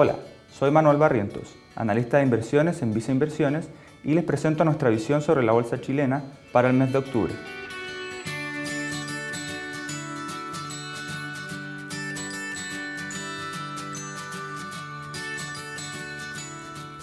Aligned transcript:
Hola, 0.00 0.14
soy 0.52 0.70
Manuel 0.70 0.96
Barrientos, 0.96 1.56
analista 1.74 2.18
de 2.18 2.22
inversiones 2.22 2.82
en 2.82 2.94
Visa 2.94 3.10
Inversiones 3.10 3.68
y 4.04 4.14
les 4.14 4.22
presento 4.22 4.64
nuestra 4.64 4.90
visión 4.90 5.22
sobre 5.22 5.42
la 5.42 5.50
bolsa 5.50 5.80
chilena 5.80 6.22
para 6.52 6.68
el 6.68 6.76
mes 6.76 6.92
de 6.92 6.98
octubre. 6.98 7.32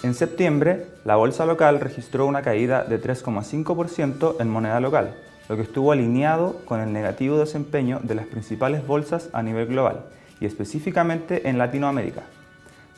En 0.01 0.13
septiembre, 0.13 0.87
la 1.03 1.17
bolsa 1.17 1.45
local 1.45 1.81
registró 1.81 2.25
una 2.25 2.43
caída 2.43 2.85
de 2.85 3.01
3,5% 3.01 4.37
en 4.39 4.49
moneda 4.49 4.79
local, 4.79 5.17
lo 5.49 5.57
que 5.57 5.63
estuvo 5.63 5.91
alineado 5.91 6.61
con 6.63 6.79
el 6.79 6.93
negativo 6.93 7.37
desempeño 7.37 7.99
de 8.03 8.15
las 8.15 8.25
principales 8.25 8.87
bolsas 8.87 9.29
a 9.33 9.43
nivel 9.43 9.67
global 9.67 10.05
y 10.39 10.45
específicamente 10.45 11.49
en 11.49 11.57
Latinoamérica. 11.57 12.23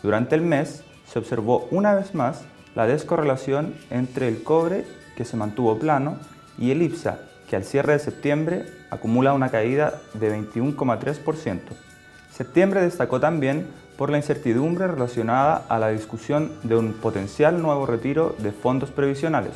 Durante 0.04 0.36
el 0.36 0.42
mes 0.42 0.84
se 1.06 1.20
observó 1.20 1.68
una 1.72 1.94
vez 1.94 2.14
más 2.14 2.42
la 2.76 2.86
descorrelación 2.86 3.74
entre 3.90 4.28
el 4.28 4.44
cobre, 4.44 4.86
que 5.16 5.26
se 5.26 5.38
mantuvo 5.38 5.80
plano, 5.80 6.18
y 6.58 6.72
el 6.72 6.82
IPSA, 6.82 7.20
que 7.50 7.56
al 7.56 7.64
cierre 7.64 7.94
de 7.94 8.00
septiembre 8.00 8.66
acumula 8.92 9.34
una 9.34 9.50
caída 9.50 10.00
de 10.14 10.38
21,3%. 10.38 11.60
Septiembre 12.32 12.82
destacó 12.82 13.20
también 13.20 13.68
por 13.98 14.12
la 14.12 14.18
incertidumbre 14.18 14.88
relacionada 14.88 15.66
a 15.70 15.80
la 15.80 15.90
discusión 15.90 16.52
de 16.64 16.76
un 16.76 16.94
potencial 16.94 17.62
nuevo 17.62 17.88
retiro 17.88 18.36
de 18.38 18.52
fondos 18.52 18.92
previsionales, 18.92 19.54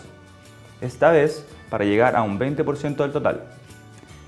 esta 0.81 1.11
vez 1.11 1.45
para 1.69 1.85
llegar 1.85 2.15
a 2.15 2.23
un 2.23 2.39
20% 2.39 2.95
del 2.95 3.11
total. 3.11 3.43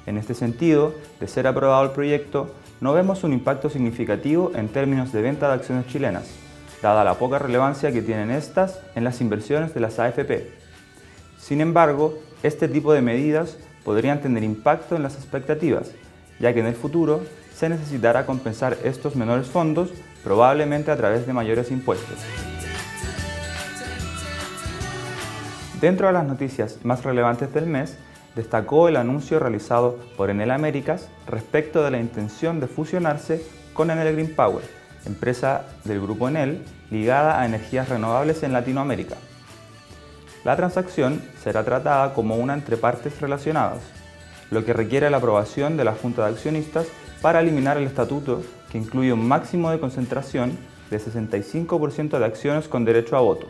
En 0.05 0.17
este 0.17 0.33
sentido, 0.33 0.93
de 1.19 1.27
ser 1.27 1.47
aprobado 1.47 1.83
el 1.85 1.91
proyecto, 1.91 2.51
no 2.81 2.93
vemos 2.93 3.23
un 3.23 3.33
impacto 3.33 3.69
significativo 3.69 4.51
en 4.55 4.67
términos 4.67 5.13
de 5.13 5.21
venta 5.21 5.47
de 5.47 5.53
acciones 5.53 5.87
chilenas, 5.87 6.25
dada 6.81 7.03
la 7.03 7.13
poca 7.13 7.39
relevancia 7.39 7.91
que 7.91 8.01
tienen 8.01 8.29
estas 8.29 8.81
en 8.95 9.05
las 9.05 9.21
inversiones 9.21 9.73
de 9.73 9.79
las 9.79 9.99
AFP. 9.99 10.51
Sin 11.39 11.61
embargo, 11.61 12.19
este 12.43 12.67
tipo 12.67 12.91
de 12.93 13.01
medidas 13.01 13.57
podrían 13.85 14.21
tener 14.21 14.43
impacto 14.43 14.95
en 14.95 15.03
las 15.03 15.15
expectativas, 15.15 15.91
ya 16.39 16.53
que 16.53 16.59
en 16.59 16.65
el 16.65 16.75
futuro 16.75 17.21
se 17.55 17.69
necesitará 17.69 18.25
compensar 18.25 18.77
estos 18.83 19.15
menores 19.15 19.47
fondos 19.47 19.89
probablemente 20.23 20.91
a 20.91 20.97
través 20.97 21.25
de 21.25 21.33
mayores 21.33 21.71
impuestos. 21.71 22.17
Dentro 25.79 26.07
de 26.07 26.13
las 26.13 26.25
noticias 26.25 26.79
más 26.83 27.03
relevantes 27.03 27.53
del 27.53 27.65
mes, 27.65 27.97
destacó 28.35 28.87
el 28.87 28.97
anuncio 28.97 29.39
realizado 29.39 29.97
por 30.17 30.29
Enel 30.29 30.51
Américas 30.51 31.09
respecto 31.27 31.83
de 31.83 31.91
la 31.91 31.99
intención 31.99 32.59
de 32.59 32.67
fusionarse 32.67 33.45
con 33.73 33.91
Enel 33.91 34.13
Green 34.13 34.35
Power, 34.35 34.63
empresa 35.05 35.65
del 35.83 36.01
grupo 36.01 36.27
Enel 36.27 36.63
ligada 36.89 37.39
a 37.39 37.45
energías 37.45 37.89
renovables 37.89 38.43
en 38.43 38.53
Latinoamérica. 38.53 39.15
La 40.43 40.55
transacción 40.55 41.21
será 41.41 41.63
tratada 41.63 42.13
como 42.13 42.35
una 42.35 42.53
entre 42.53 42.77
partes 42.77 43.21
relacionadas, 43.21 43.79
lo 44.51 44.65
que 44.65 44.73
requiere 44.73 45.09
la 45.09 45.17
aprobación 45.17 45.77
de 45.77 45.85
la 45.85 45.93
Junta 45.93 46.25
de 46.25 46.31
Accionistas 46.31 46.87
para 47.21 47.39
eliminar 47.39 47.77
el 47.77 47.87
estatuto 47.87 48.43
que 48.71 48.77
incluye 48.77 49.13
un 49.13 49.27
máximo 49.27 49.71
de 49.71 49.79
concentración 49.79 50.57
de 50.89 50.99
65% 50.99 52.19
de 52.19 52.25
acciones 52.25 52.67
con 52.67 52.85
derecho 52.85 53.15
a 53.15 53.21
voto. 53.21 53.47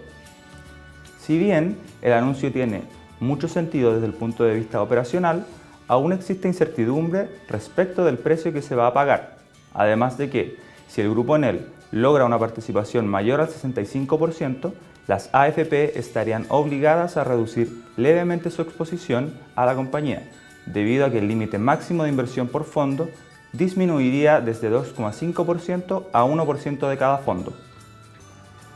Si 1.20 1.38
bien 1.38 1.78
el 2.02 2.14
anuncio 2.14 2.52
tiene 2.52 2.84
mucho 3.20 3.48
sentido 3.48 3.94
desde 3.94 4.08
el 4.08 4.14
punto 4.14 4.44
de 4.44 4.56
vista 4.56 4.82
operacional, 4.82 5.46
aún 5.88 6.14
existe 6.14 6.48
incertidumbre 6.48 7.30
respecto 7.48 8.06
del 8.06 8.18
precio 8.18 8.54
que 8.54 8.62
se 8.62 8.76
va 8.76 8.88
a 8.88 8.94
pagar. 8.94 9.38
Además 9.74 10.18
de 10.18 10.30
que, 10.30 10.58
si 10.88 11.02
el 11.02 11.10
grupo 11.10 11.36
Enel 11.36 11.68
logra 11.92 12.26
una 12.26 12.40
participación 12.40 13.08
mayor 13.08 13.42
al 13.42 13.50
65%, 13.50 14.74
las 15.08 15.30
AFP 15.34 16.00
estarían 16.00 16.46
obligadas 16.50 17.18
a 17.18 17.24
reducir 17.24 17.84
levemente 17.98 18.50
su 18.50 18.62
exposición 18.62 19.34
a 19.56 19.66
la 19.66 19.76
compañía, 19.76 20.30
debido 20.66 21.06
a 21.06 21.12
que 21.12 21.20
el 21.20 21.28
límite 21.28 21.58
máximo 21.58 22.04
de 22.04 22.10
inversión 22.10 22.48
por 22.48 22.64
fondo 22.64 23.10
disminuiría 23.52 24.42
desde 24.42 24.72
2,5% 24.72 26.06
a 26.14 26.24
1% 26.26 26.90
de 26.90 26.98
cada 26.98 27.18
fondo. 27.20 27.54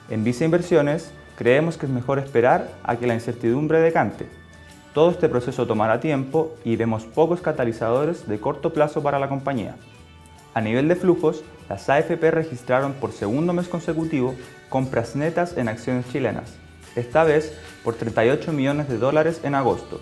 En 0.10 0.24
Visa 0.24 0.46
Inversiones, 0.46 1.12
creemos 1.38 1.78
que 1.78 1.86
es 1.86 1.92
mejor 1.92 2.20
esperar 2.20 2.70
a 2.84 2.98
que 2.98 3.08
la 3.08 3.14
incertidumbre 3.14 3.80
decante. 3.80 4.28
Todo 4.94 5.12
este 5.12 5.30
proceso 5.30 5.68
tomará 5.68 6.00
tiempo 6.00 6.56
y 6.66 6.76
vemos 6.76 7.06
pocos 7.06 7.40
catalizadores 7.40 8.28
de 8.28 8.40
corto 8.40 8.74
plazo 8.74 9.04
para 9.04 9.20
la 9.20 9.30
compañía. 9.30 9.76
A 10.56 10.62
nivel 10.62 10.88
de 10.88 10.96
flujos, 10.96 11.44
las 11.70 11.88
AFP 11.88 12.32
registraron 12.32 12.94
por 12.94 13.12
segundo 13.12 13.54
mes 13.54 13.68
consecutivo 13.68 14.34
compras 14.70 15.16
netas 15.16 15.56
en 15.56 15.68
acciones 15.68 16.10
chilenas, 16.12 16.56
esta 16.96 17.24
vez 17.24 17.56
por 17.84 17.94
38 17.94 18.52
millones 18.54 18.90
de 18.90 18.98
dólares 18.98 19.42
en 19.44 19.54
agosto. 19.54 20.02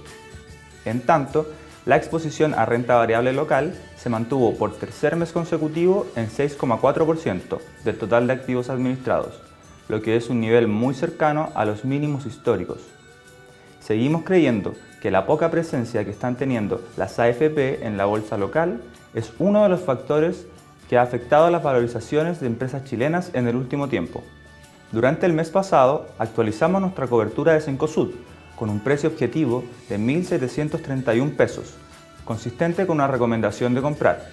En 0.86 1.02
tanto, 1.02 1.46
la 1.86 1.98
exposición 1.98 2.54
a 2.54 2.66
renta 2.66 2.96
variable 2.96 3.34
local 3.34 3.76
se 3.98 4.10
mantuvo 4.10 4.56
por 4.56 4.74
tercer 4.78 5.18
mes 5.18 5.34
consecutivo 5.34 6.08
en 6.16 6.30
6,4% 6.30 7.60
del 7.84 7.98
total 7.98 8.28
de 8.28 8.34
activos 8.34 8.70
administrados, 8.70 9.42
lo 9.88 10.02
que 10.02 10.16
es 10.16 10.30
un 10.30 10.40
nivel 10.40 10.68
muy 10.68 10.96
cercano 10.96 11.52
a 11.56 11.66
los 11.66 11.86
mínimos 11.86 12.26
históricos. 12.26 12.80
Seguimos 13.80 14.24
creyendo 14.24 14.74
que 15.02 15.12
la 15.12 15.28
poca 15.28 15.52
presencia 15.52 16.04
que 16.04 16.12
están 16.12 16.36
teniendo 16.36 16.82
las 16.98 17.20
AFP 17.20 17.86
en 17.86 17.98
la 17.98 18.06
bolsa 18.06 18.38
local 18.38 18.82
es 19.14 19.32
uno 19.38 19.64
de 19.64 19.70
los 19.70 19.82
factores 19.82 20.48
que 20.90 20.98
ha 20.98 21.04
afectado 21.04 21.50
las 21.52 21.64
valorizaciones 21.64 22.40
de 22.40 22.48
empresas 22.48 22.84
chilenas 22.86 23.30
en 23.34 23.48
el 23.48 23.56
último 23.56 23.88
tiempo. 23.88 24.24
Durante 24.92 25.26
el 25.26 25.34
mes 25.34 25.50
pasado 25.50 26.08
actualizamos 26.18 26.82
nuestra 26.82 27.08
cobertura 27.08 27.54
de 27.54 27.62
Cencosud 27.62 28.12
con 28.56 28.70
un 28.70 28.80
precio 28.80 29.10
objetivo 29.10 29.64
de 29.90 30.00
1.731 30.00 31.36
pesos, 31.36 31.76
consistente 32.24 32.88
con 32.88 32.98
una 32.98 33.08
recomendación 33.08 33.74
de 33.76 33.82
comprar. 33.82 34.30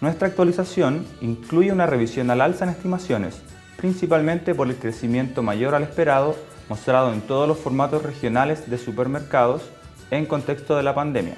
Nuestra 0.00 0.28
actualización 0.28 1.06
incluye 1.20 1.72
una 1.72 1.86
revisión 1.86 2.30
al 2.30 2.40
alza 2.40 2.64
en 2.64 2.70
estimaciones 2.70 3.40
principalmente 3.76 4.54
por 4.54 4.68
el 4.68 4.76
crecimiento 4.76 5.42
mayor 5.42 5.74
al 5.74 5.82
esperado 5.82 6.36
mostrado 6.68 7.12
en 7.12 7.20
todos 7.20 7.48
los 7.48 7.58
formatos 7.58 8.02
regionales 8.02 8.70
de 8.70 8.78
supermercados 8.78 9.62
en 10.10 10.26
contexto 10.26 10.76
de 10.76 10.82
la 10.82 10.94
pandemia, 10.94 11.36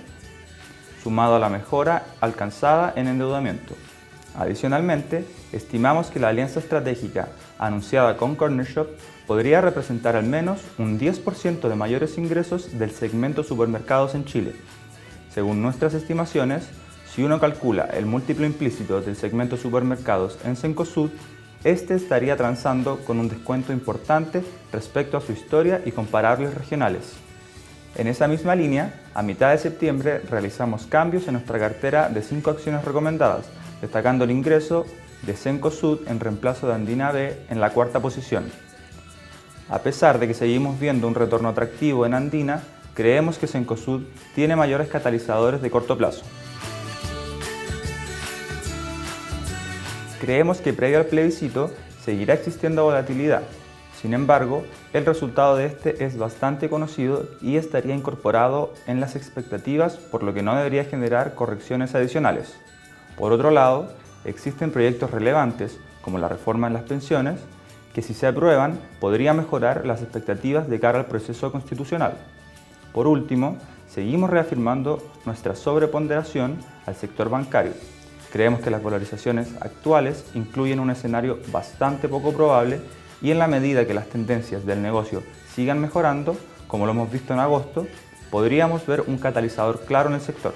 sumado 1.03 1.37
a 1.37 1.39
la 1.39 1.49
mejora 1.49 2.05
alcanzada 2.21 2.93
en 2.97 3.09
endeudamiento. 3.09 3.75
Adicionalmente, 4.37 5.25
estimamos 5.53 6.09
que 6.09 6.19
la 6.19 6.29
alianza 6.29 6.59
estratégica 6.59 7.29
anunciada 7.59 8.17
con 8.17 8.35
Corner 8.35 8.67
Shop 8.67 8.89
podría 9.27 9.61
representar 9.61 10.17
al 10.17 10.25
menos 10.25 10.61
un 10.77 10.99
10% 10.99 11.69
de 11.69 11.75
mayores 11.75 12.19
ingresos 12.19 12.79
del 12.79 12.91
segmento 12.91 13.45
supermercados 13.45 14.15
en 14.15 14.25
Chile. 14.25 14.55
Según 15.33 15.63
nuestras 15.63 15.95
estimaciones, 15.95 16.69
si 17.15 17.23
uno 17.23 17.39
calcula 17.39 17.85
el 17.85 18.07
múltiplo 18.07 18.45
implícito 18.45 19.01
del 19.01 19.15
segmento 19.15 19.57
supermercados 19.57 20.39
en 20.45 20.57
Cencosud, 20.57 21.11
este 21.65 21.95
estaría 21.95 22.37
transando 22.37 22.99
con 23.01 23.19
un 23.19 23.29
descuento 23.29 23.73
importante 23.73 24.45
respecto 24.71 25.17
a 25.17 25.21
su 25.21 25.33
historia 25.33 25.81
y 25.85 25.93
comparables 25.93 26.55
regionales. 26.55 27.15
En 27.97 28.07
esa 28.07 28.29
misma 28.29 28.55
línea, 28.55 29.03
a 29.15 29.23
mitad 29.23 29.51
de 29.51 29.59
septiembre 29.59 30.19
realizamos 30.19 30.87
cambios 30.87 31.27
en 31.27 31.35
nuestra 31.35 31.59
cartera 31.59 32.09
de 32.09 32.23
5 32.23 32.51
acciones 32.51 32.85
recomendadas, 32.85 33.47
destacando 33.81 34.25
el 34.25 34.31
ingreso 34.31 34.85
de 35.23 35.35
Cencosud 35.35 36.07
en 36.07 36.21
reemplazo 36.21 36.67
de 36.67 36.75
Andina 36.75 37.13
B 37.13 37.37
en 37.49 37.61
la 37.61 37.71
cuarta 37.71 38.01
posición. 38.01 38.45
A 39.71 39.79
pesar 39.79 40.19
de 40.19 40.29
que 40.29 40.35
seguimos 40.35 40.79
viendo 40.79 41.09
un 41.09 41.15
retorno 41.15 41.49
atractivo 41.49 42.05
en 42.05 42.15
Andina, 42.15 42.63
creemos 42.95 43.39
que 43.39 43.47
Cencosud 43.47 44.03
tiene 44.35 44.57
mayores 44.57 44.89
catalizadores 44.89 45.63
de 45.63 45.71
corto 45.71 45.97
plazo. 45.97 46.25
Creemos 50.25 50.63
que 50.63 50.73
previo 50.73 51.01
al 51.01 51.05
plebiscito 51.05 51.71
seguirá 52.03 52.33
existiendo 52.33 52.85
volatilidad. 52.85 53.43
Sin 54.01 54.15
embargo, 54.15 54.65
el 54.95 55.05
resultado 55.05 55.55
de 55.55 55.67
este 55.67 56.03
es 56.03 56.17
bastante 56.17 56.71
conocido 56.71 57.29
y 57.43 57.59
estaría 57.59 57.95
incorporado 57.95 58.73
en 58.87 59.01
las 59.01 59.17
expectativas, 59.17 59.97
por 59.97 60.23
lo 60.23 60.33
que 60.33 60.43
no 60.43 60.57
debería 60.57 60.87
generar 60.87 61.35
correcciones 61.35 61.95
adicionales. 61.95 62.57
Por 63.19 63.33
otro 63.33 63.51
lado, 63.51 63.93
existen 64.25 64.71
proyectos 64.71 65.11
relevantes, 65.11 65.79
como 66.01 66.17
la 66.17 66.31
reforma 66.31 66.69
en 66.69 66.73
las 66.73 66.85
pensiones, 66.85 67.39
que 67.93 68.01
si 68.01 68.15
se 68.15 68.27
aprueban 68.27 68.81
podría 69.01 69.35
mejorar 69.35 69.85
las 69.85 70.01
expectativas 70.01 70.71
de 70.71 70.81
cara 70.81 71.01
al 71.01 71.05
proceso 71.05 71.53
constitucional. 71.53 72.15
Por 72.95 73.07
último, 73.07 73.59
seguimos 73.91 74.31
reafirmando 74.31 75.07
nuestra 75.27 75.55
sobreponderación 75.55 76.57
al 76.87 76.95
sector 76.95 77.29
bancario, 77.29 77.73
Creemos 78.35 78.59
que 78.59 78.71
las 78.71 78.81
polarizaciones 78.81 79.47
actuales 79.61 80.25
incluyen 80.35 80.81
un 80.81 80.91
escenario 80.91 81.39
bastante 81.53 82.09
poco 82.09 82.33
probable 82.33 82.81
y 83.23 83.31
en 83.31 83.39
la 83.39 83.47
medida 83.47 83.87
que 83.87 83.95
las 83.95 84.09
tendencias 84.09 84.67
del 84.67 84.83
negocio 84.83 85.23
sigan 85.55 85.81
mejorando, 85.81 86.37
como 86.67 86.85
lo 86.85 86.91
hemos 86.91 87.13
visto 87.13 87.33
en 87.33 87.39
agosto, 87.39 87.87
podríamos 88.33 88.85
ver 88.89 89.05
un 89.07 89.19
catalizador 89.19 89.85
claro 89.85 90.09
en 90.09 90.17
el 90.17 90.21
sector. 90.21 90.53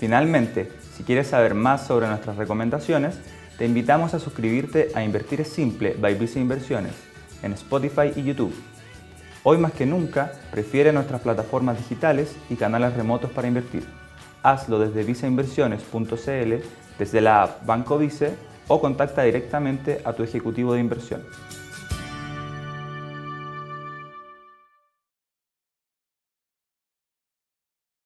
Finalmente, 0.00 0.72
si 0.96 1.04
quieres 1.04 1.28
saber 1.28 1.54
más 1.54 1.86
sobre 1.86 2.08
nuestras 2.08 2.36
recomendaciones, 2.36 3.20
Te 3.56 3.64
invitamos 3.64 4.12
a 4.14 4.18
suscribirte 4.18 4.90
a 4.96 5.04
Invertir 5.04 5.42
es 5.42 5.48
Simple 5.48 5.94
by 5.96 6.16
Visa 6.16 6.40
Inversiones 6.40 6.94
en 7.44 7.52
Spotify 7.52 8.12
y 8.16 8.24
YouTube. 8.24 8.52
Hoy 9.44 9.58
más 9.58 9.70
que 9.74 9.86
nunca, 9.86 10.32
prefiere 10.50 10.92
nuestras 10.92 11.20
plataformas 11.20 11.78
digitales 11.78 12.34
y 12.50 12.56
canales 12.56 12.94
remotos 12.94 13.30
para 13.30 13.46
invertir. 13.46 13.86
Hazlo 14.44 14.78
desde 14.78 15.02
visainversiones.cl, 15.04 16.54
desde 16.98 17.20
la 17.22 17.42
app 17.42 17.66
Banco 17.66 17.98
Vice 17.98 18.34
o 18.68 18.78
contacta 18.78 19.22
directamente 19.22 20.02
a 20.04 20.12
tu 20.12 20.22
ejecutivo 20.22 20.74
de 20.74 20.80
inversión. 20.80 21.22